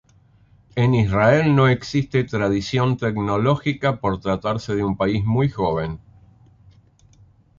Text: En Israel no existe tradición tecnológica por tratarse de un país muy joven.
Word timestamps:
En 0.75 0.95
Israel 0.95 1.53
no 1.55 1.67
existe 1.67 2.23
tradición 2.23 2.97
tecnológica 2.97 3.99
por 3.99 4.19
tratarse 4.19 4.73
de 4.73 4.83
un 4.83 4.97
país 4.97 5.23
muy 5.23 5.47
joven. 5.47 5.99